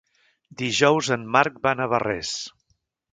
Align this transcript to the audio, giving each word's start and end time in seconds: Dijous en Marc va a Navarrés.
Dijous 0.61 1.09
en 1.15 1.27
Marc 1.35 1.59
va 1.67 1.73
a 1.73 1.79
Navarrés. 1.83 2.33